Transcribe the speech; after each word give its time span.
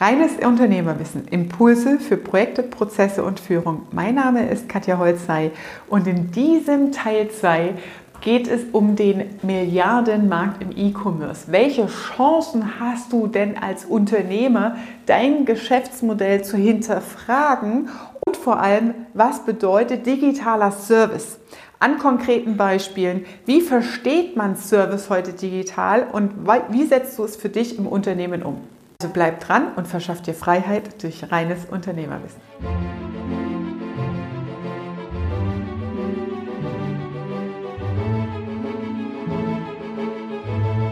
Reines 0.00 0.36
Unternehmerwissen, 0.46 1.26
Impulse 1.26 1.98
für 1.98 2.16
Projekte, 2.16 2.62
Prozesse 2.62 3.24
und 3.24 3.40
Führung. 3.40 3.88
Mein 3.90 4.14
Name 4.14 4.48
ist 4.48 4.68
Katja 4.68 4.96
Holzei 4.96 5.50
und 5.88 6.06
in 6.06 6.30
diesem 6.30 6.92
Teil 6.92 7.28
2 7.32 7.74
geht 8.20 8.46
es 8.46 8.60
um 8.70 8.94
den 8.94 9.24
Milliardenmarkt 9.42 10.62
im 10.62 10.70
E-Commerce. 10.70 11.50
Welche 11.50 11.88
Chancen 11.88 12.78
hast 12.78 13.12
du 13.12 13.26
denn 13.26 13.58
als 13.58 13.86
Unternehmer, 13.86 14.76
dein 15.06 15.44
Geschäftsmodell 15.44 16.44
zu 16.44 16.56
hinterfragen 16.56 17.88
und 18.24 18.36
vor 18.36 18.60
allem, 18.60 18.94
was 19.14 19.44
bedeutet 19.44 20.06
digitaler 20.06 20.70
Service? 20.70 21.40
An 21.80 21.98
konkreten 21.98 22.56
Beispielen, 22.56 23.26
wie 23.46 23.62
versteht 23.62 24.36
man 24.36 24.54
Service 24.54 25.10
heute 25.10 25.32
digital 25.32 26.06
und 26.12 26.46
wie 26.70 26.86
setzt 26.86 27.18
du 27.18 27.24
es 27.24 27.34
für 27.34 27.48
dich 27.48 27.76
im 27.76 27.88
Unternehmen 27.88 28.44
um? 28.44 28.77
Also 29.00 29.12
bleib 29.14 29.38
dran 29.38 29.74
und 29.76 29.86
verschaff 29.86 30.22
dir 30.22 30.34
Freiheit 30.34 31.00
durch 31.04 31.30
reines 31.30 31.66
Unternehmerwissen. 31.66 32.40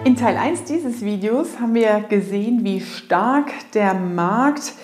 In 0.05 0.15
Teil 0.15 0.37
1 0.37 0.63
dieses 0.63 1.05
Videos 1.05 1.59
haben 1.59 1.75
wir 1.75 1.99
gesehen, 2.09 2.63
wie 2.63 2.81
stark 2.81 3.51
der 3.75 3.95
Markt 3.95 4.75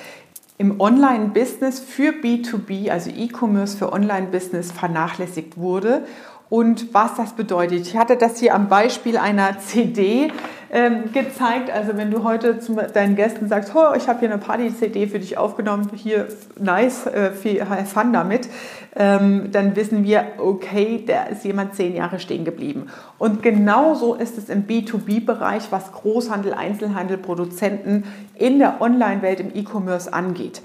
im 0.59 0.81
Online-Business 0.81 1.79
für 1.79 2.11
B2B, 2.11 2.91
also 2.91 3.09
E-Commerce 3.09 3.79
für 3.79 3.93
Online-Business, 3.93 4.73
vernachlässigt 4.73 5.57
wurde 5.57 6.07
und 6.51 6.93
was 6.93 7.15
das 7.15 7.35
bedeutet. 7.35 7.87
Ich 7.87 7.97
hatte 7.97 8.17
das 8.17 8.41
hier 8.41 8.57
am 8.57 8.69
Beispiel 8.69 9.17
einer 9.17 9.61
CD 9.61 10.33
ähm, 10.73 11.13
gezeigt. 11.13 11.71
Also 11.71 11.97
wenn 11.99 12.11
du 12.11 12.25
heute 12.25 12.59
zu 12.59 12.75
deinen 12.75 13.15
Gästen 13.15 13.47
sagst, 13.47 13.73
oh, 13.75 13.95
ich 13.95 14.09
habe 14.09 14.21
hier 14.21 14.31
eine 14.31 14.39
Party-CD 14.39 15.07
für 15.07 15.19
dich 15.19 15.37
aufgenommen, 15.37 15.91
hier 15.95 16.29
nice, 16.59 17.07
äh, 17.07 17.31
viel 17.33 17.65
Fun 17.85 18.13
damit, 18.15 18.49
ähm, 18.97 19.51
dann 19.53 19.77
wissen 19.77 20.03
wir, 20.03 20.25
okay, 20.39 21.05
da 21.07 21.25
ist 21.25 21.45
jemand 21.45 21.75
zehn 21.75 21.95
Jahre 21.95 22.19
stehen 22.19 22.47
geblieben. 22.47 22.87
Und 23.19 23.43
genauso 23.43 24.15
ist 24.15 24.39
es 24.39 24.49
im 24.49 24.67
B2B-Bereich, 24.67 25.71
was 25.71 25.93
Großhandel, 25.93 26.55
Einzelhandel, 26.55 27.19
Produzenten 27.19 28.05
in 28.35 28.59
der 28.59 28.81
Online-Welt 28.81 29.41
im 29.41 29.55
E-Commerce 29.55 30.13
angeht. 30.13 30.63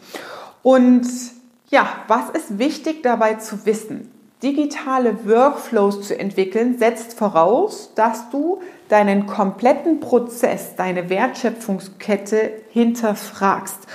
Und 0.63 1.05
ja, 1.69 1.85
was 2.07 2.29
ist 2.29 2.59
wichtig 2.59 3.03
dabei 3.03 3.35
zu 3.35 3.65
wissen? 3.65 4.09
Digitale 4.41 5.25
Workflows 5.25 6.07
zu 6.07 6.17
entwickeln, 6.17 6.77
setzt 6.77 7.17
voraus, 7.17 7.91
dass 7.95 8.29
du 8.29 8.61
deinen 8.89 9.27
kompletten 9.27 9.99
Prozess, 9.99 10.75
deine 10.75 11.09
Wertschöpfungskette 11.09 12.51
hinterfragst. 12.69 13.87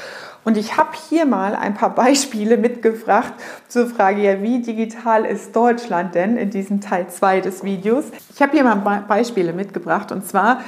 Und 0.45 0.57
ich 0.57 0.77
habe 0.77 0.91
hier 1.09 1.25
mal 1.25 1.55
ein 1.55 1.75
paar 1.75 1.95
Beispiele 1.95 2.57
mitgebracht 2.57 3.33
zur 3.69 3.87
Frage, 3.87 4.23
ja, 4.23 4.43
wie 4.43 4.61
digital 4.61 5.25
ist 5.25 5.55
Deutschland 5.55 6.15
denn 6.15 6.37
in 6.37 6.51
diesem 6.51 6.81
Teil 6.81 7.07
2 7.09 7.41
des 7.41 7.63
Videos. 7.63 8.07
Ich 8.35 8.43
habe 8.43 8.53
hier 8.53 8.65
mal 8.65 9.05
Beispiele 9.07 9.53
mitgebracht 9.53 10.11
und 10.11 10.27
zwar 10.27 10.61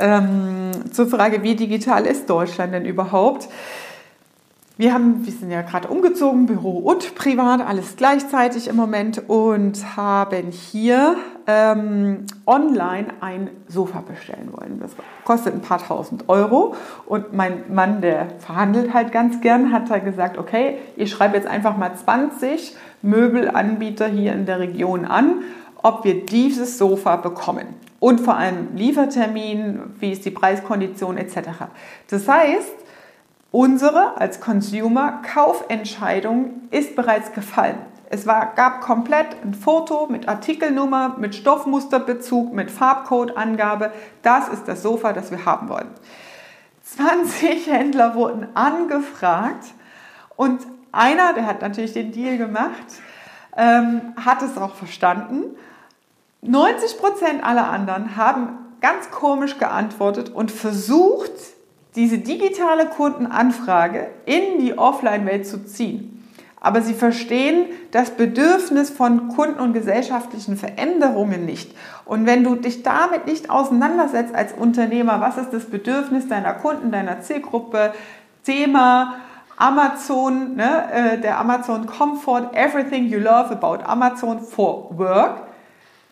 ähm, 0.00 0.72
zur 0.90 1.06
Frage, 1.06 1.42
wie 1.44 1.54
digital 1.54 2.06
ist 2.06 2.28
Deutschland 2.28 2.74
denn 2.74 2.84
überhaupt? 2.84 3.48
Wir, 4.78 4.94
haben, 4.94 5.26
wir 5.26 5.32
sind 5.32 5.50
ja 5.50 5.60
gerade 5.60 5.88
umgezogen, 5.88 6.46
Büro 6.46 6.78
und 6.78 7.14
privat, 7.14 7.60
alles 7.60 7.96
gleichzeitig 7.96 8.68
im 8.68 8.76
Moment 8.76 9.28
und 9.28 9.96
haben 9.96 10.50
hier 10.50 11.16
ähm, 11.46 12.24
online 12.46 13.08
ein 13.20 13.50
Sofa 13.68 14.00
bestellen 14.00 14.48
wollen. 14.50 14.80
Das 14.80 14.92
kostet 15.24 15.52
ein 15.52 15.60
paar 15.60 15.86
tausend 15.86 16.30
Euro 16.30 16.74
und 17.04 17.34
mein 17.34 17.64
Mann, 17.70 18.00
der 18.00 18.28
verhandelt 18.38 18.94
halt 18.94 19.12
ganz 19.12 19.42
gern, 19.42 19.72
hat 19.72 19.90
da 19.90 19.98
gesagt, 19.98 20.38
okay, 20.38 20.78
ich 20.96 21.10
schreibe 21.10 21.36
jetzt 21.36 21.46
einfach 21.46 21.76
mal 21.76 21.94
20 21.94 22.74
Möbelanbieter 23.02 24.06
hier 24.06 24.32
in 24.32 24.46
der 24.46 24.58
Region 24.58 25.04
an, 25.04 25.42
ob 25.82 26.04
wir 26.04 26.24
dieses 26.24 26.78
Sofa 26.78 27.16
bekommen. 27.16 27.66
Und 28.00 28.22
vor 28.22 28.36
allem 28.36 28.74
Liefertermin, 28.74 29.80
wie 30.00 30.12
ist 30.12 30.24
die 30.24 30.30
Preiskondition 30.30 31.18
etc. 31.18 31.36
Das 32.08 32.26
heißt, 32.26 32.72
Unsere 33.52 34.16
als 34.16 34.40
Consumer 34.40 35.20
Kaufentscheidung 35.22 36.62
ist 36.70 36.96
bereits 36.96 37.34
gefallen. 37.34 37.76
Es 38.08 38.26
war, 38.26 38.54
gab 38.54 38.80
komplett 38.80 39.36
ein 39.44 39.52
Foto 39.52 40.06
mit 40.06 40.26
Artikelnummer, 40.26 41.16
mit 41.18 41.34
Stoffmusterbezug, 41.34 42.54
mit 42.54 42.70
Farbcodeangabe. 42.70 43.92
Das 44.22 44.48
ist 44.48 44.66
das 44.68 44.82
Sofa, 44.82 45.12
das 45.12 45.30
wir 45.30 45.44
haben 45.44 45.68
wollen. 45.68 45.90
20 46.82 47.66
Händler 47.66 48.14
wurden 48.14 48.48
angefragt 48.54 49.66
und 50.36 50.62
einer, 50.90 51.34
der 51.34 51.44
hat 51.44 51.60
natürlich 51.60 51.92
den 51.92 52.10
Deal 52.10 52.38
gemacht, 52.38 52.72
ähm, 53.54 54.14
hat 54.16 54.40
es 54.40 54.56
auch 54.56 54.74
verstanden. 54.74 55.56
90 56.40 56.98
Prozent 56.98 57.44
aller 57.44 57.68
anderen 57.68 58.16
haben 58.16 58.58
ganz 58.80 59.10
komisch 59.10 59.58
geantwortet 59.58 60.30
und 60.30 60.50
versucht, 60.50 61.32
diese 61.94 62.18
digitale 62.18 62.86
Kundenanfrage 62.86 64.08
in 64.24 64.58
die 64.60 64.78
Offline-Welt 64.78 65.46
zu 65.46 65.64
ziehen. 65.64 66.18
Aber 66.64 66.80
sie 66.80 66.94
verstehen 66.94 67.66
das 67.90 68.10
Bedürfnis 68.10 68.88
von 68.88 69.28
Kunden 69.28 69.58
und 69.58 69.72
gesellschaftlichen 69.72 70.56
Veränderungen 70.56 71.44
nicht. 71.44 71.74
Und 72.04 72.24
wenn 72.24 72.44
du 72.44 72.54
dich 72.54 72.84
damit 72.84 73.26
nicht 73.26 73.50
auseinandersetzt 73.50 74.32
als 74.32 74.52
Unternehmer, 74.52 75.20
was 75.20 75.38
ist 75.38 75.52
das 75.52 75.64
Bedürfnis 75.64 76.28
deiner 76.28 76.54
Kunden, 76.54 76.92
deiner 76.92 77.20
Zielgruppe, 77.20 77.92
Thema 78.44 79.16
Amazon, 79.56 80.54
ne, 80.54 80.84
äh, 80.92 81.18
der 81.20 81.38
Amazon 81.38 81.86
Comfort, 81.86 82.50
Everything 82.54 83.06
You 83.06 83.18
Love 83.18 83.50
About 83.50 83.84
Amazon 83.84 84.40
for 84.40 84.96
Work, 84.96 85.42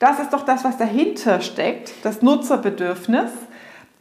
das 0.00 0.18
ist 0.18 0.32
doch 0.32 0.44
das, 0.44 0.64
was 0.64 0.78
dahinter 0.78 1.40
steckt, 1.42 1.92
das 2.02 2.22
Nutzerbedürfnis 2.22 3.30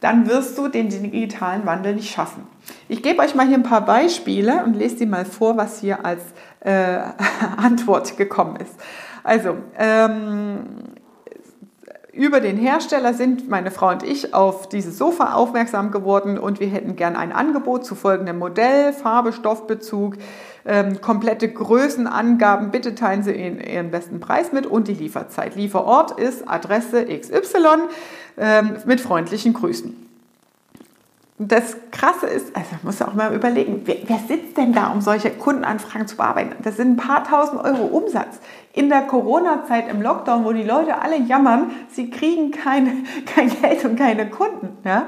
dann 0.00 0.28
wirst 0.28 0.56
du 0.58 0.68
den 0.68 0.88
digitalen 0.88 1.66
Wandel 1.66 1.94
nicht 1.94 2.12
schaffen. 2.12 2.46
Ich 2.88 3.02
gebe 3.02 3.20
euch 3.22 3.34
mal 3.34 3.46
hier 3.46 3.56
ein 3.56 3.62
paar 3.62 3.84
Beispiele 3.84 4.64
und 4.64 4.74
lese 4.74 4.96
die 4.96 5.06
mal 5.06 5.24
vor, 5.24 5.56
was 5.56 5.80
hier 5.80 6.04
als 6.04 6.22
äh, 6.60 6.98
Antwort 7.56 8.16
gekommen 8.16 8.56
ist. 8.56 8.74
Also, 9.22 9.56
ähm, 9.78 10.60
über 12.12 12.40
den 12.40 12.56
Hersteller 12.56 13.14
sind 13.14 13.48
meine 13.48 13.70
Frau 13.70 13.90
und 13.90 14.02
ich 14.02 14.34
auf 14.34 14.68
dieses 14.68 14.98
Sofa 14.98 15.34
aufmerksam 15.34 15.90
geworden 15.92 16.38
und 16.38 16.58
wir 16.58 16.66
hätten 16.68 16.96
gern 16.96 17.14
ein 17.14 17.32
Angebot 17.32 17.84
zu 17.84 17.94
folgendem 17.94 18.38
Modell, 18.38 18.92
Farbe, 18.92 19.32
Stoffbezug, 19.32 20.16
ähm, 20.66 21.00
komplette 21.00 21.48
Größenangaben. 21.48 22.70
Bitte 22.70 22.94
teilen 22.94 23.22
Sie 23.22 23.32
Ihren, 23.32 23.60
Ihren 23.60 23.90
besten 23.90 24.18
Preis 24.18 24.52
mit 24.52 24.66
und 24.66 24.88
die 24.88 24.94
Lieferzeit. 24.94 25.54
Lieferort 25.54 26.18
ist 26.18 26.48
Adresse 26.48 27.04
XY 27.04 27.88
ähm, 28.36 28.76
mit 28.86 29.00
freundlichen 29.00 29.52
Grüßen. 29.52 30.09
Das 31.42 31.74
Krasse 31.90 32.26
ist, 32.26 32.54
also 32.54 32.68
muss 32.82 33.00
auch 33.00 33.14
mal 33.14 33.34
überlegen, 33.34 33.80
wer, 33.86 33.96
wer, 34.04 34.18
sitzt 34.18 34.58
denn 34.58 34.74
da, 34.74 34.88
um 34.88 35.00
solche 35.00 35.30
Kundenanfragen 35.30 36.06
zu 36.06 36.18
bearbeiten? 36.18 36.54
Das 36.62 36.76
sind 36.76 36.90
ein 36.90 36.96
paar 36.98 37.24
tausend 37.24 37.64
Euro 37.64 37.84
Umsatz. 37.86 38.40
In 38.74 38.90
der 38.90 39.00
Corona-Zeit 39.02 39.88
im 39.88 40.02
Lockdown, 40.02 40.44
wo 40.44 40.52
die 40.52 40.64
Leute 40.64 41.00
alle 41.00 41.18
jammern, 41.18 41.70
sie 41.88 42.10
kriegen 42.10 42.50
kein, 42.50 43.06
kein 43.34 43.48
Geld 43.48 43.82
und 43.86 43.96
keine 43.96 44.28
Kunden. 44.28 44.76
Ja? 44.84 45.06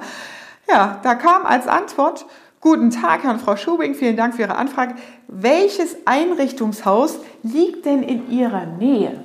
ja, 0.71 1.01
da 1.03 1.17
kam 1.17 1.45
als 1.45 1.69
Antwort, 1.69 2.25
Guten 2.63 2.91
Tag, 2.91 3.25
Herrn 3.25 3.41
Frau 3.41 3.57
Schubing, 3.57 3.95
vielen 3.95 4.17
Dank 4.17 4.37
für 4.37 4.43
Ihre 4.43 4.55
Anfrage. 4.55 4.95
Welches 5.27 5.97
Einrichtungshaus 6.07 7.19
liegt 7.43 7.85
denn 7.85 8.05
in 8.05 8.31
Ihrer 8.31 8.65
Nähe? 8.65 9.23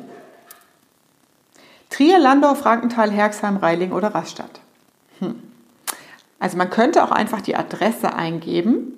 Trier, 1.92 2.20
Landau, 2.20 2.56
Frankenthal, 2.56 3.12
Herxheim, 3.12 3.58
Reiling 3.58 3.92
oder 3.92 4.14
Rastatt? 4.14 4.60
Hm. 5.20 5.36
Also 6.40 6.58
man 6.58 6.70
könnte 6.70 7.04
auch 7.04 7.12
einfach 7.12 7.42
die 7.42 7.56
Adresse 7.56 8.14
eingeben 8.14 8.94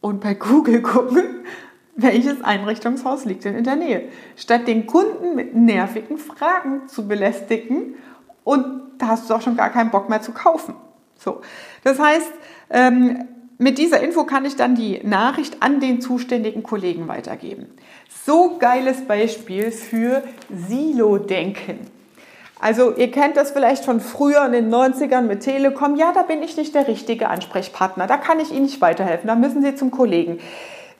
und 0.00 0.20
bei 0.20 0.34
Google 0.34 0.82
gucken, 0.82 1.24
welches 1.96 2.42
Einrichtungshaus 2.42 3.24
liegt 3.24 3.44
denn 3.44 3.54
in 3.54 3.64
der 3.64 3.76
Nähe, 3.76 4.08
statt 4.36 4.66
den 4.66 4.86
Kunden 4.86 5.34
mit 5.34 5.54
nervigen 5.54 6.18
Fragen 6.18 6.88
zu 6.88 7.06
belästigen 7.06 7.94
und 8.44 8.64
da 8.98 9.08
hast 9.08 9.28
du 9.28 9.34
auch 9.34 9.42
schon 9.42 9.56
gar 9.56 9.70
keinen 9.70 9.90
Bock 9.90 10.08
mehr 10.08 10.22
zu 10.22 10.32
kaufen. 10.32 10.74
So, 11.16 11.42
das 11.84 11.98
heißt, 11.98 12.32
ähm, 12.70 13.28
mit 13.58 13.76
dieser 13.76 14.00
Info 14.00 14.24
kann 14.24 14.46
ich 14.46 14.56
dann 14.56 14.74
die 14.74 15.00
Nachricht 15.04 15.62
an 15.62 15.80
den 15.80 16.00
zuständigen 16.00 16.62
Kollegen 16.62 17.08
weitergeben. 17.08 17.66
So 18.24 18.56
geiles 18.58 19.02
Beispiel 19.02 19.70
für 19.70 20.22
Silo-Denken. 20.48 21.99
Also 22.60 22.94
ihr 22.94 23.10
kennt 23.10 23.36
das 23.36 23.52
vielleicht 23.52 23.84
von 23.84 24.00
früher 24.00 24.44
in 24.44 24.52
den 24.52 24.74
90ern 24.74 25.22
mit 25.22 25.40
Telekom. 25.40 25.96
Ja, 25.96 26.12
da 26.12 26.22
bin 26.22 26.42
ich 26.42 26.56
nicht 26.56 26.74
der 26.74 26.88
richtige 26.88 27.28
Ansprechpartner. 27.28 28.06
Da 28.06 28.18
kann 28.18 28.38
ich 28.38 28.50
Ihnen 28.50 28.64
nicht 28.64 28.80
weiterhelfen. 28.80 29.28
Da 29.28 29.34
müssen 29.34 29.62
Sie 29.62 29.74
zum 29.74 29.90
Kollegen. 29.90 30.38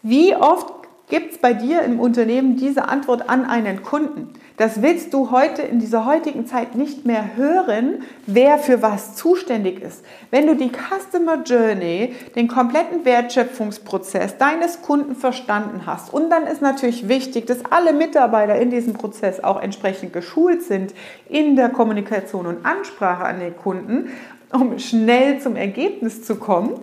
Wie 0.02 0.34
oft 0.34 0.79
gibt 1.10 1.32
es 1.32 1.38
bei 1.38 1.52
dir 1.52 1.82
im 1.82 2.00
Unternehmen 2.00 2.56
diese 2.56 2.88
Antwort 2.88 3.28
an 3.28 3.44
einen 3.44 3.82
Kunden. 3.82 4.32
Das 4.56 4.82
willst 4.82 5.12
du 5.12 5.30
heute 5.30 5.62
in 5.62 5.78
dieser 5.78 6.04
heutigen 6.04 6.46
Zeit 6.46 6.74
nicht 6.74 7.04
mehr 7.04 7.36
hören, 7.36 8.02
wer 8.26 8.58
für 8.58 8.82
was 8.82 9.16
zuständig 9.16 9.80
ist. 9.82 10.04
Wenn 10.30 10.46
du 10.46 10.54
die 10.54 10.70
Customer 10.70 11.42
Journey, 11.42 12.14
den 12.36 12.46
kompletten 12.46 13.04
Wertschöpfungsprozess 13.04 14.38
deines 14.38 14.82
Kunden 14.82 15.16
verstanden 15.16 15.82
hast 15.86 16.12
und 16.12 16.30
dann 16.30 16.46
ist 16.46 16.62
natürlich 16.62 17.08
wichtig, 17.08 17.46
dass 17.46 17.64
alle 17.70 17.92
Mitarbeiter 17.92 18.56
in 18.56 18.70
diesem 18.70 18.94
Prozess 18.94 19.42
auch 19.42 19.60
entsprechend 19.60 20.12
geschult 20.12 20.62
sind 20.62 20.94
in 21.28 21.56
der 21.56 21.70
Kommunikation 21.70 22.46
und 22.46 22.64
Ansprache 22.64 23.24
an 23.24 23.40
den 23.40 23.56
Kunden, 23.56 24.10
um 24.52 24.78
schnell 24.78 25.40
zum 25.40 25.56
Ergebnis 25.56 26.22
zu 26.22 26.36
kommen, 26.36 26.80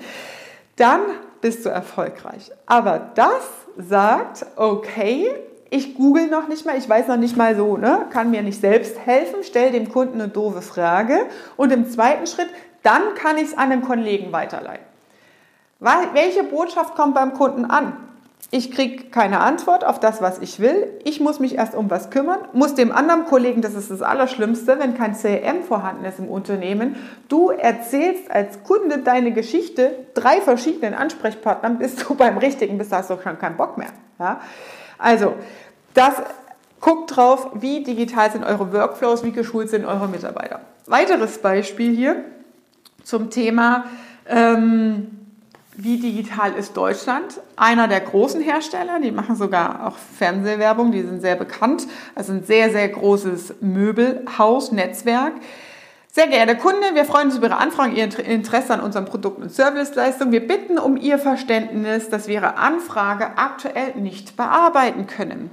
dann 0.75 1.01
bist 1.41 1.65
du 1.65 1.69
erfolgreich. 1.69 2.51
Aber 2.65 3.11
das 3.15 3.43
sagt, 3.77 4.45
okay, 4.55 5.29
ich 5.69 5.95
google 5.95 6.27
noch 6.27 6.47
nicht 6.47 6.65
mal, 6.65 6.77
ich 6.77 6.87
weiß 6.87 7.07
noch 7.07 7.17
nicht 7.17 7.37
mal 7.37 7.55
so, 7.55 7.77
ne, 7.77 8.05
kann 8.09 8.31
mir 8.31 8.41
nicht 8.41 8.61
selbst 8.61 8.97
helfen, 8.99 9.43
stelle 9.43 9.71
dem 9.71 9.89
Kunden 9.89 10.21
eine 10.21 10.29
doofe 10.29 10.61
Frage 10.61 11.25
und 11.57 11.71
im 11.71 11.89
zweiten 11.89 12.25
Schritt, 12.25 12.49
dann 12.83 13.15
kann 13.15 13.37
ich 13.37 13.45
es 13.45 13.57
an 13.57 13.69
den 13.69 13.81
Kollegen 13.81 14.31
weiterleiten. 14.31 14.85
Welche 15.79 16.43
Botschaft 16.43 16.95
kommt 16.95 17.15
beim 17.15 17.33
Kunden 17.33 17.65
an? 17.65 18.06
Ich 18.49 18.71
kriege 18.71 19.09
keine 19.09 19.41
Antwort 19.41 19.83
auf 19.83 19.99
das, 19.99 20.21
was 20.21 20.39
ich 20.39 20.61
will. 20.61 20.87
Ich 21.03 21.19
muss 21.19 21.39
mich 21.41 21.55
erst 21.55 21.75
um 21.75 21.89
was 21.89 22.09
kümmern, 22.09 22.39
muss 22.53 22.75
dem 22.75 22.93
anderen 22.93 23.25
Kollegen, 23.25 23.61
das 23.61 23.73
ist 23.73 23.91
das 23.91 24.01
Allerschlimmste, 24.01 24.79
wenn 24.79 24.97
kein 24.97 25.15
CRM 25.15 25.63
vorhanden 25.63 26.05
ist 26.05 26.19
im 26.19 26.29
Unternehmen, 26.29 26.95
du 27.27 27.49
erzählst 27.49 28.31
als 28.31 28.63
Kunde 28.63 28.99
deine 28.99 29.33
Geschichte 29.33 29.91
drei 30.13 30.39
verschiedenen 30.39 30.93
Ansprechpartnern, 30.93 31.77
bis 31.77 31.97
du 31.97 32.15
beim 32.15 32.37
richtigen 32.37 32.77
bist, 32.77 32.93
hast 32.93 33.09
du 33.09 33.17
schon 33.21 33.37
keinen 33.37 33.57
Bock 33.57 33.77
mehr. 33.77 33.89
Ja? 34.17 34.39
Also, 34.97 35.33
das 35.93 36.13
guckt 36.79 37.17
drauf, 37.17 37.49
wie 37.55 37.83
digital 37.83 38.31
sind 38.31 38.45
eure 38.45 38.71
Workflows, 38.71 39.25
wie 39.25 39.31
geschult 39.31 39.69
sind 39.69 39.83
eure 39.83 40.07
Mitarbeiter. 40.07 40.61
Weiteres 40.85 41.39
Beispiel 41.39 41.93
hier 41.93 42.23
zum 43.03 43.29
Thema, 43.29 43.85
ähm, 44.25 45.16
wie 45.77 45.97
digital 45.97 46.53
ist 46.53 46.75
Deutschland? 46.75 47.39
Einer 47.55 47.87
der 47.87 48.01
großen 48.01 48.41
Hersteller, 48.41 48.99
die 48.99 49.11
machen 49.11 49.35
sogar 49.35 49.87
auch 49.87 49.95
Fernsehwerbung, 49.95 50.91
die 50.91 51.03
sind 51.03 51.21
sehr 51.21 51.35
bekannt, 51.35 51.87
also 52.15 52.33
ein 52.33 52.43
sehr, 52.43 52.71
sehr 52.71 52.89
großes 52.89 53.55
Möbelhaus, 53.61 54.71
Netzwerk. 54.71 55.33
Sehr 56.11 56.27
geehrter 56.27 56.55
Kunde, 56.55 56.95
wir 56.95 57.05
freuen 57.05 57.27
uns 57.27 57.37
über 57.37 57.45
Ihre 57.47 57.57
Anfrage, 57.57 57.93
Ihr 57.93 58.19
Interesse 58.19 58.73
an 58.73 58.79
unseren 58.79 59.05
Produkten 59.05 59.43
und 59.43 59.51
Serviceleistungen. 59.51 60.31
Wir 60.31 60.47
bitten 60.47 60.79
um 60.79 60.97
Ihr 60.97 61.19
Verständnis, 61.19 62.09
dass 62.09 62.27
wir 62.27 62.35
Ihre 62.35 62.57
Anfrage 62.57 63.37
aktuell 63.37 63.93
nicht 63.97 64.35
bearbeiten 64.35 65.05
können. 65.05 65.51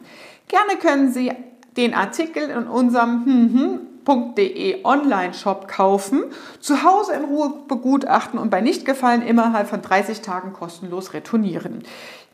Gerne 0.48 0.78
können 0.80 1.12
Sie 1.12 1.32
den 1.76 1.92
Artikel 1.92 2.48
in 2.48 2.66
unserem 2.66 3.88
hm.de 4.06 4.84
Online-Shop 4.84 5.68
kaufen, 5.68 6.24
zu 6.60 6.82
Hause 6.82 7.14
in 7.14 7.24
Ruhe 7.24 7.52
begutachten 7.68 8.38
und 8.38 8.50
bei 8.50 8.60
Nichtgefallen 8.60 9.22
innerhalb 9.22 9.68
von 9.68 9.82
30 9.82 10.20
Tagen 10.20 10.52
kostenlos 10.52 11.12
retournieren. 11.14 11.82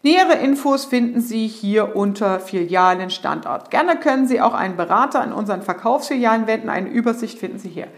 Nähere 0.02 0.34
Infos 0.34 0.86
finden 0.86 1.20
Sie 1.20 1.46
hier 1.46 1.94
unter 1.94 2.40
Filialen 2.40 3.10
Standort. 3.10 3.70
Gerne 3.70 3.96
können 3.96 4.26
Sie 4.26 4.40
auch 4.40 4.54
einen 4.54 4.76
Berater 4.76 5.20
an 5.20 5.34
unseren 5.34 5.60
Verkaufsfilialen 5.60 6.46
wenden. 6.46 6.70
Eine 6.70 6.88
Übersicht 6.88 7.38
finden 7.38 7.58
Sie 7.58 7.68
hier. 7.68 7.88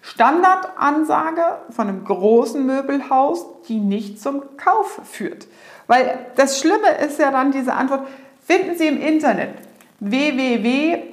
Standardansage 0.00 1.42
von 1.70 1.88
einem 1.88 2.04
großen 2.04 2.64
Möbelhaus, 2.64 3.44
die 3.68 3.80
nicht 3.80 4.20
zum 4.20 4.56
Kauf 4.56 5.00
führt. 5.04 5.46
Weil 5.88 6.26
das 6.36 6.58
Schlimme 6.60 6.90
ist 7.04 7.18
ja 7.18 7.30
dann 7.30 7.52
diese 7.52 7.74
Antwort, 7.74 8.06
finden 8.42 8.78
Sie 8.78 8.86
im 8.86 8.98
Internet 9.00 9.50
www.de. 10.00 11.06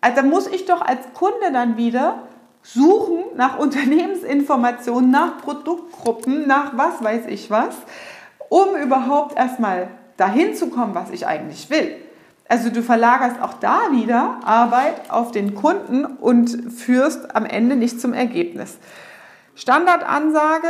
Also 0.00 0.22
muss 0.22 0.46
ich 0.46 0.66
doch 0.66 0.82
als 0.82 1.00
Kunde 1.14 1.52
dann 1.52 1.76
wieder 1.76 2.22
suchen 2.62 3.24
nach 3.36 3.58
Unternehmensinformationen, 3.58 5.10
nach 5.10 5.38
Produktgruppen, 5.38 6.46
nach 6.46 6.76
was 6.76 7.02
weiß 7.02 7.26
ich 7.28 7.50
was, 7.50 7.74
um 8.48 8.76
überhaupt 8.76 9.36
erstmal 9.36 9.88
dahin 10.16 10.54
zu 10.54 10.68
kommen, 10.68 10.94
was 10.94 11.10
ich 11.10 11.26
eigentlich 11.26 11.70
will. 11.70 11.96
Also 12.48 12.70
du 12.70 12.82
verlagerst 12.82 13.40
auch 13.42 13.54
da 13.54 13.90
wieder 13.90 14.40
Arbeit 14.44 15.10
auf 15.10 15.32
den 15.32 15.54
Kunden 15.54 16.04
und 16.04 16.72
führst 16.72 17.34
am 17.34 17.44
Ende 17.44 17.76
nicht 17.76 18.00
zum 18.00 18.12
Ergebnis. 18.12 18.78
Standardansage 19.56 20.68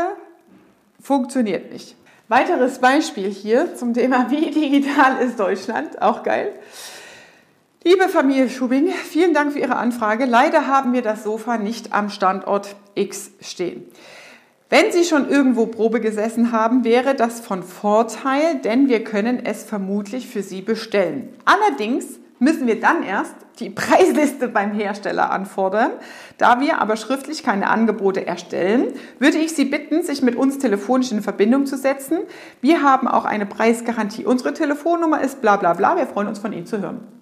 funktioniert 1.00 1.72
nicht. 1.72 1.96
Weiteres 2.28 2.78
Beispiel 2.78 3.30
hier 3.30 3.76
zum 3.76 3.94
Thema, 3.94 4.30
wie 4.30 4.50
digital 4.50 5.18
ist 5.18 5.38
Deutschland, 5.38 6.00
auch 6.00 6.22
geil. 6.22 6.52
Liebe 7.88 8.08
Familie 8.08 8.48
Schubing, 8.48 8.88
vielen 8.88 9.32
Dank 9.32 9.52
für 9.52 9.60
Ihre 9.60 9.76
Anfrage. 9.76 10.24
Leider 10.24 10.66
haben 10.66 10.92
wir 10.92 11.02
das 11.02 11.22
Sofa 11.22 11.56
nicht 11.56 11.92
am 11.92 12.10
Standort 12.10 12.74
X 12.96 13.30
stehen. 13.40 13.84
Wenn 14.68 14.90
Sie 14.90 15.04
schon 15.04 15.28
irgendwo 15.28 15.66
Probe 15.66 16.00
gesessen 16.00 16.50
haben, 16.50 16.82
wäre 16.82 17.14
das 17.14 17.38
von 17.38 17.62
Vorteil, 17.62 18.56
denn 18.56 18.88
wir 18.88 19.04
können 19.04 19.38
es 19.46 19.62
vermutlich 19.62 20.26
für 20.26 20.42
Sie 20.42 20.62
bestellen. 20.62 21.28
Allerdings 21.44 22.18
müssen 22.40 22.66
wir 22.66 22.80
dann 22.80 23.04
erst 23.04 23.36
die 23.60 23.70
Preisliste 23.70 24.48
beim 24.48 24.72
Hersteller 24.72 25.30
anfordern. 25.30 25.92
Da 26.38 26.58
wir 26.58 26.80
aber 26.80 26.96
schriftlich 26.96 27.44
keine 27.44 27.70
Angebote 27.70 28.26
erstellen, 28.26 28.94
würde 29.20 29.38
ich 29.38 29.54
Sie 29.54 29.64
bitten, 29.64 30.02
sich 30.02 30.22
mit 30.22 30.34
uns 30.34 30.58
telefonisch 30.58 31.12
in 31.12 31.22
Verbindung 31.22 31.66
zu 31.66 31.76
setzen. 31.76 32.18
Wir 32.60 32.82
haben 32.82 33.06
auch 33.06 33.26
eine 33.26 33.46
Preisgarantie. 33.46 34.24
Unsere 34.24 34.54
Telefonnummer 34.54 35.20
ist 35.20 35.40
bla 35.40 35.56
bla 35.56 35.74
bla. 35.74 35.96
Wir 35.96 36.08
freuen 36.08 36.26
uns 36.26 36.40
von 36.40 36.52
Ihnen 36.52 36.66
zu 36.66 36.80
hören. 36.80 37.15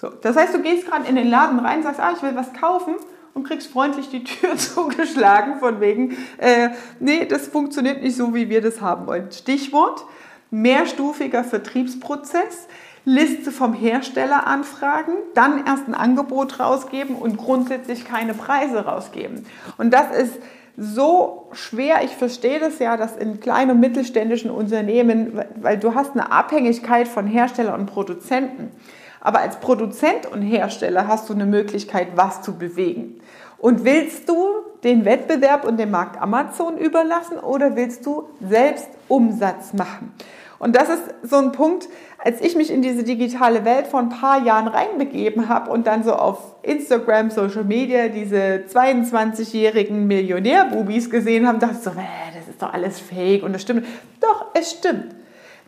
So, 0.00 0.08
das 0.08 0.36
heißt, 0.36 0.54
du 0.54 0.62
gehst 0.62 0.86
gerade 0.86 1.08
in 1.08 1.16
den 1.16 1.28
Laden 1.28 1.58
rein, 1.58 1.82
sagst, 1.82 2.00
ah, 2.00 2.12
ich 2.16 2.22
will 2.22 2.36
was 2.36 2.52
kaufen 2.52 2.94
und 3.34 3.44
kriegst 3.44 3.70
freundlich 3.70 4.08
die 4.08 4.22
Tür 4.24 4.56
zugeschlagen 4.56 5.58
von 5.58 5.80
wegen, 5.80 6.16
äh, 6.38 6.70
nee, 7.00 7.26
das 7.26 7.48
funktioniert 7.48 8.02
nicht 8.02 8.16
so, 8.16 8.34
wie 8.34 8.48
wir 8.48 8.60
das 8.60 8.80
haben 8.80 9.06
wollen. 9.06 9.30
Stichwort, 9.32 10.04
mehrstufiger 10.50 11.42
Vertriebsprozess, 11.42 12.68
Liste 13.04 13.50
vom 13.50 13.74
Hersteller 13.74 14.46
anfragen, 14.46 15.14
dann 15.34 15.66
erst 15.66 15.88
ein 15.88 15.94
Angebot 15.94 16.60
rausgeben 16.60 17.16
und 17.16 17.36
grundsätzlich 17.36 18.04
keine 18.04 18.34
Preise 18.34 18.84
rausgeben. 18.84 19.46
Und 19.78 19.92
das 19.94 20.16
ist 20.16 20.34
so 20.76 21.48
schwer. 21.52 22.04
Ich 22.04 22.14
verstehe 22.14 22.60
das 22.60 22.78
ja, 22.78 22.96
dass 22.96 23.16
in 23.16 23.40
kleinen 23.40 23.72
und 23.72 23.80
mittelständischen 23.80 24.50
Unternehmen, 24.50 25.42
weil 25.56 25.76
du 25.76 25.94
hast 25.94 26.12
eine 26.12 26.30
Abhängigkeit 26.30 27.08
von 27.08 27.26
Hersteller 27.26 27.74
und 27.74 27.86
Produzenten. 27.86 28.70
Aber 29.20 29.40
als 29.40 29.60
Produzent 29.60 30.26
und 30.26 30.42
Hersteller 30.42 31.08
hast 31.08 31.28
du 31.28 31.34
eine 31.34 31.46
Möglichkeit, 31.46 32.08
was 32.14 32.42
zu 32.42 32.56
bewegen. 32.56 33.20
Und 33.58 33.84
willst 33.84 34.28
du 34.28 34.36
den 34.84 35.04
Wettbewerb 35.04 35.66
und 35.66 35.78
den 35.78 35.90
Markt 35.90 36.20
Amazon 36.20 36.78
überlassen 36.78 37.38
oder 37.38 37.74
willst 37.74 38.06
du 38.06 38.28
selbst 38.40 38.88
Umsatz 39.08 39.72
machen? 39.72 40.12
Und 40.60 40.74
das 40.74 40.88
ist 40.88 41.02
so 41.22 41.36
ein 41.36 41.52
Punkt, 41.52 41.88
als 42.18 42.40
ich 42.40 42.56
mich 42.56 42.72
in 42.72 42.82
diese 42.82 43.04
digitale 43.04 43.64
Welt 43.64 43.86
vor 43.86 44.00
ein 44.00 44.08
paar 44.08 44.44
Jahren 44.44 44.66
reinbegeben 44.66 45.48
habe 45.48 45.70
und 45.70 45.86
dann 45.86 46.02
so 46.02 46.14
auf 46.14 46.56
Instagram, 46.62 47.30
Social 47.30 47.62
Media 47.62 48.08
diese 48.08 48.64
22-jährigen 48.68 50.06
Millionärbubis 50.06 51.10
gesehen 51.10 51.46
habe, 51.46 51.58
dachte 51.58 51.76
ich 51.78 51.84
so, 51.84 51.90
das 51.90 52.48
ist 52.48 52.60
doch 52.60 52.72
alles 52.72 52.98
fake 52.98 53.44
und 53.44 53.52
das 53.52 53.62
stimmt. 53.62 53.86
Doch, 54.20 54.46
es 54.54 54.72
stimmt. 54.72 55.14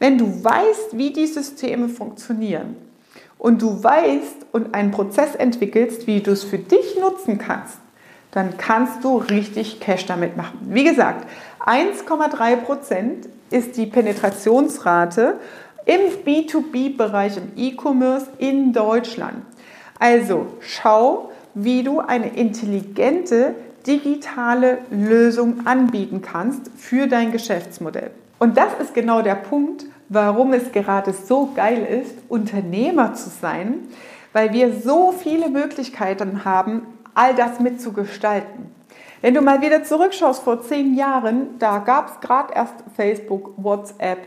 Wenn 0.01 0.19
du 0.19 0.43
weißt, 0.43 0.97
wie 0.97 1.13
die 1.13 1.27
Systeme 1.27 1.89
funktionieren, 1.89 2.75
und 3.41 3.63
du 3.63 3.83
weißt 3.83 4.47
und 4.53 4.75
einen 4.75 4.91
Prozess 4.91 5.35
entwickelst, 5.35 6.07
wie 6.07 6.21
du 6.21 6.31
es 6.31 6.45
für 6.45 6.59
dich 6.59 6.99
nutzen 7.01 7.39
kannst, 7.39 7.79
dann 8.31 8.57
kannst 8.59 9.03
du 9.03 9.17
richtig 9.17 9.81
Cash 9.81 10.07
damit 10.07 10.37
machen. 10.37 10.59
Wie 10.69 10.85
gesagt, 10.85 11.27
1,3 11.67 12.57
Prozent 12.57 13.29
ist 13.51 13.77
die 13.77 13.87
Penetrationsrate 13.87 15.41
im 15.87 16.01
B2B-Bereich, 16.25 17.39
im 17.39 17.53
E-Commerce 17.57 18.27
in 18.39 18.73
Deutschland. 18.73 19.43
Also 19.99 20.47
schau, 20.61 21.33
wie 21.55 21.83
du 21.83 21.99
eine 22.01 22.29
intelligente 22.29 23.55
digitale 23.87 24.79
Lösung 24.91 25.67
anbieten 25.67 26.21
kannst 26.21 26.71
für 26.77 27.07
dein 27.07 27.33
Geschäftsmodell. 27.33 28.11
Und 28.39 28.59
das 28.59 28.75
ist 28.81 28.95
genau 28.95 29.23
der 29.23 29.35
Punkt, 29.35 29.87
warum 30.11 30.53
es 30.53 30.73
gerade 30.73 31.15
so 31.15 31.51
geil 31.55 31.87
ist, 31.87 32.15
Unternehmer 32.29 33.15
zu 33.15 33.31
sein, 33.31 33.89
weil 34.35 34.53
wir 34.53 34.75
so 34.75 35.13
viele 35.13 35.49
Möglichkeiten 35.49 36.45
haben, 36.45 36.83
all 37.15 37.35
das 37.35 37.61
mitzugestalten. 37.61 38.75
Wenn 39.23 39.35
du 39.35 39.41
mal 39.41 39.63
wieder 39.63 39.85
zurückschaust 39.85 40.43
vor 40.43 40.63
zehn 40.63 40.95
Jahren, 40.95 41.59
da 41.59 41.79
gab 41.79 42.09
es 42.09 42.21
gerade 42.21 42.53
erst 42.55 42.75
Facebook, 42.97 43.53
WhatsApp, 43.57 44.19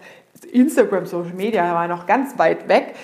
Instagram, 0.51 1.05
Social 1.05 1.33
Media 1.33 1.73
war 1.73 1.87
noch 1.87 2.05
ganz 2.05 2.37
weit 2.37 2.67
weg. 2.67 2.95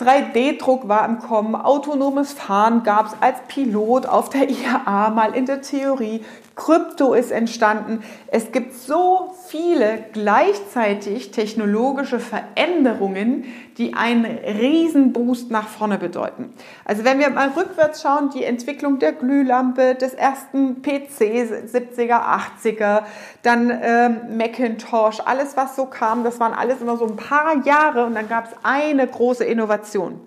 3D-Druck 0.00 0.88
war 0.88 1.08
im 1.08 1.20
Kommen, 1.20 1.54
autonomes 1.54 2.34
Fahren 2.34 2.82
gab 2.82 3.06
es 3.06 3.16
als 3.20 3.38
Pilot 3.48 4.06
auf 4.06 4.28
der 4.28 4.50
IAA 4.50 5.10
mal 5.10 5.34
in 5.34 5.46
der 5.46 5.62
Theorie. 5.62 6.22
Krypto 6.54 7.14
ist 7.14 7.30
entstanden. 7.30 8.02
Es 8.26 8.52
gibt 8.52 8.74
so 8.74 9.34
viele 9.48 10.04
gleichzeitig 10.12 11.30
technologische 11.30 12.18
Veränderungen, 12.18 13.44
die 13.78 13.94
einen 13.94 14.24
riesen 14.24 15.12
Boost 15.12 15.50
nach 15.50 15.68
vorne 15.68 15.98
bedeuten. 15.98 16.52
Also 16.84 17.04
wenn 17.04 17.18
wir 17.18 17.30
mal 17.30 17.50
rückwärts 17.56 18.02
schauen, 18.02 18.30
die 18.30 18.44
Entwicklung 18.44 18.98
der 18.98 19.12
Glühlampe, 19.12 19.94
des 19.94 20.14
ersten 20.14 20.82
PC 20.82 21.66
70er, 21.72 22.22
80er, 22.62 23.02
dann 23.42 23.70
ähm, 23.82 24.36
Macintosh, 24.36 25.20
alles 25.24 25.56
was 25.56 25.76
so 25.76 25.86
kam, 25.86 26.24
das 26.24 26.40
waren 26.40 26.52
alles 26.52 26.80
immer 26.80 26.96
so 26.96 27.06
ein 27.06 27.16
paar 27.16 27.64
Jahre 27.64 28.04
und 28.04 28.14
dann 28.14 28.28
gab 28.28 28.46
es 28.46 28.52
eine 28.62 29.06
große 29.06 29.44
Innovation 29.44 30.20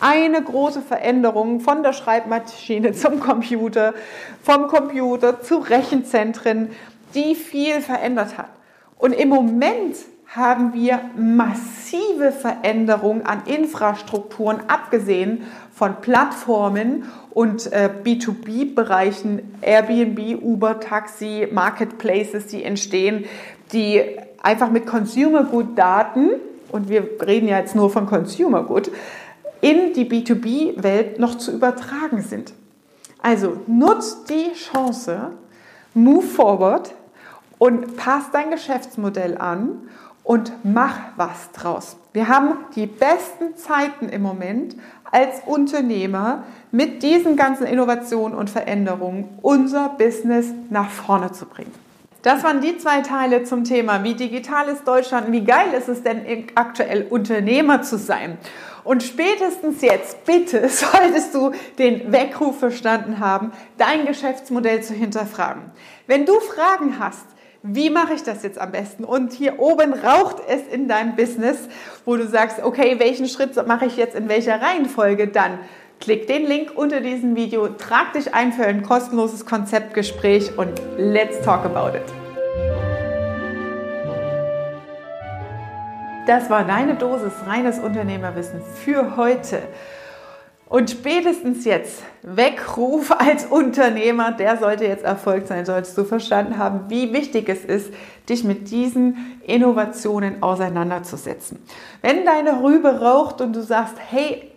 eine 0.00 0.40
große 0.40 0.80
Veränderung 0.80 1.58
von 1.58 1.82
der 1.82 1.92
Schreibmaschine 1.92 2.92
zum 2.94 3.18
Computer, 3.18 3.94
vom 4.42 4.68
Computer 4.68 5.40
zu 5.40 5.58
Rechenzentren, 5.58 6.70
die 7.14 7.34
viel 7.34 7.80
verändert 7.80 8.38
hat. 8.38 8.50
Und 8.98 9.12
im 9.12 9.28
Moment 9.28 9.96
haben 10.26 10.74
wir 10.74 11.00
massive 11.16 12.32
Veränderungen 12.32 13.22
an 13.24 13.42
Infrastrukturen, 13.46 14.58
abgesehen 14.68 15.44
von 15.72 15.96
Plattformen 16.02 17.04
und 17.30 17.72
äh, 17.72 17.88
B2B-Bereichen, 18.04 19.56
Airbnb, 19.62 20.42
Uber, 20.42 20.80
Taxi, 20.80 21.48
Marketplaces, 21.50 22.46
die 22.48 22.62
entstehen, 22.62 23.24
die 23.72 24.02
einfach 24.42 24.70
mit 24.70 24.86
Consumer 24.86 25.44
Good 25.44 25.78
Daten, 25.78 26.30
und 26.70 26.90
wir 26.90 27.08
reden 27.24 27.48
ja 27.48 27.58
jetzt 27.58 27.74
nur 27.74 27.88
von 27.88 28.04
Consumer 28.06 28.64
Good, 28.64 28.90
in 29.62 29.94
die 29.94 30.04
B2B-Welt 30.04 31.18
noch 31.18 31.38
zu 31.38 31.52
übertragen 31.52 32.20
sind. 32.20 32.52
Also 33.22 33.60
nutzt 33.66 34.28
die 34.28 34.52
Chance, 34.52 35.32
move 35.94 36.22
forward 36.22 36.94
und 37.58 37.96
passt 37.96 38.34
dein 38.34 38.50
Geschäftsmodell 38.50 39.36
an 39.38 39.88
und 40.22 40.52
mach 40.62 40.96
was 41.16 41.52
draus. 41.52 41.96
Wir 42.12 42.28
haben 42.28 42.58
die 42.74 42.86
besten 42.86 43.56
Zeiten 43.56 44.08
im 44.08 44.22
Moment 44.22 44.76
als 45.10 45.40
Unternehmer 45.46 46.44
mit 46.70 47.02
diesen 47.02 47.36
ganzen 47.36 47.66
Innovationen 47.66 48.36
und 48.36 48.50
Veränderungen 48.50 49.38
unser 49.42 49.88
Business 49.90 50.52
nach 50.70 50.90
vorne 50.90 51.32
zu 51.32 51.46
bringen. 51.46 51.72
Das 52.22 52.42
waren 52.42 52.60
die 52.60 52.76
zwei 52.76 53.00
Teile 53.00 53.44
zum 53.44 53.64
Thema, 53.64 54.02
wie 54.02 54.14
digital 54.14 54.68
ist 54.68 54.86
Deutschland, 54.86 55.30
wie 55.32 55.44
geil 55.44 55.72
ist 55.72 55.88
es 55.88 56.02
denn 56.02 56.46
aktuell 56.56 57.06
Unternehmer 57.08 57.82
zu 57.82 57.96
sein. 57.96 58.38
Und 58.84 59.02
spätestens 59.02 59.80
jetzt, 59.82 60.24
bitte, 60.24 60.68
solltest 60.68 61.34
du 61.34 61.52
den 61.78 62.10
Weckruf 62.12 62.58
verstanden 62.58 63.20
haben, 63.20 63.52
dein 63.78 64.04
Geschäftsmodell 64.04 64.82
zu 64.82 64.94
hinterfragen. 64.94 65.62
Wenn 66.06 66.26
du 66.26 66.38
Fragen 66.40 66.98
hast, 66.98 67.24
wie 67.62 67.90
mache 67.90 68.14
ich 68.14 68.22
das 68.22 68.42
jetzt 68.42 68.58
am 68.58 68.70
besten? 68.70 69.04
Und 69.04 69.32
hier 69.32 69.58
oben 69.58 69.92
raucht 69.92 70.36
es 70.48 70.62
in 70.72 70.86
deinem 70.86 71.16
Business, 71.16 71.68
wo 72.04 72.16
du 72.16 72.26
sagst, 72.26 72.62
okay, 72.62 72.96
welchen 72.98 73.28
Schritt 73.28 73.54
mache 73.66 73.86
ich 73.86 73.96
jetzt 73.96 74.14
in 74.14 74.28
welcher 74.28 74.62
Reihenfolge? 74.62 75.26
Dann 75.28 75.58
klick 75.98 76.28
den 76.28 76.46
Link 76.46 76.72
unter 76.76 77.00
diesem 77.00 77.34
Video, 77.34 77.68
trag 77.68 78.12
dich 78.12 78.32
ein 78.32 78.52
für 78.52 78.64
ein 78.64 78.82
kostenloses 78.82 79.44
Konzeptgespräch 79.44 80.56
und 80.56 80.80
let's 80.96 81.42
talk 81.42 81.64
about 81.64 81.96
it. 81.96 82.04
Das 86.28 86.50
war 86.50 86.64
deine 86.64 86.94
Dosis 86.94 87.32
reines 87.46 87.78
Unternehmerwissen 87.78 88.60
für 88.84 89.16
heute. 89.16 89.62
Und 90.68 90.90
spätestens 90.90 91.64
jetzt, 91.64 92.02
Weckruf 92.22 93.10
als 93.10 93.46
Unternehmer, 93.46 94.32
der 94.32 94.58
sollte 94.58 94.84
jetzt 94.84 95.04
erfolgt 95.04 95.48
sein, 95.48 95.64
solltest 95.64 95.96
du 95.96 96.04
verstanden 96.04 96.58
haben, 96.58 96.82
wie 96.88 97.12
wichtig 97.12 97.48
es 97.48 97.64
ist, 97.64 97.92
dich 98.28 98.44
mit 98.44 98.70
diesen 98.70 99.38
Innovationen 99.46 100.42
auseinanderzusetzen. 100.42 101.58
Wenn 102.02 102.26
deine 102.26 102.62
Rübe 102.62 103.00
raucht 103.00 103.40
und 103.40 103.56
du 103.56 103.62
sagst, 103.62 103.94
hey, 104.10 104.50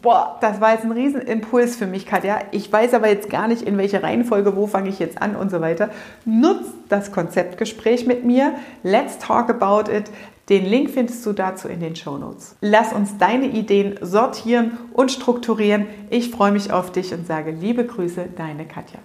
boah, 0.00 0.38
das 0.40 0.62
war 0.62 0.72
jetzt 0.72 0.84
ein 0.84 0.92
Riesenimpuls 0.92 1.76
für 1.76 1.86
mich, 1.86 2.06
Katja, 2.06 2.38
ich 2.52 2.72
weiß 2.72 2.94
aber 2.94 3.08
jetzt 3.08 3.28
gar 3.28 3.46
nicht, 3.46 3.60
in 3.60 3.76
welche 3.76 4.02
Reihenfolge, 4.02 4.56
wo 4.56 4.66
fange 4.66 4.88
ich 4.88 4.98
jetzt 4.98 5.20
an 5.20 5.36
und 5.36 5.50
so 5.50 5.60
weiter, 5.60 5.90
nutzt 6.24 6.72
das 6.88 7.12
Konzeptgespräch 7.12 8.06
mit 8.06 8.24
mir. 8.24 8.54
Let's 8.82 9.18
talk 9.18 9.50
about 9.50 9.92
it. 9.92 10.04
Den 10.50 10.66
Link 10.66 10.90
findest 10.90 11.24
du 11.24 11.32
dazu 11.32 11.68
in 11.68 11.78
den 11.78 11.94
Show 11.94 12.18
Notes. 12.18 12.56
Lass 12.60 12.92
uns 12.92 13.16
deine 13.18 13.46
Ideen 13.46 13.98
sortieren 14.02 14.72
und 14.92 15.12
strukturieren. 15.12 15.86
Ich 16.10 16.30
freue 16.30 16.50
mich 16.50 16.72
auf 16.72 16.90
dich 16.90 17.14
und 17.14 17.24
sage 17.24 17.52
liebe 17.52 17.86
Grüße, 17.86 18.30
deine 18.36 18.66
Katja. 18.66 18.98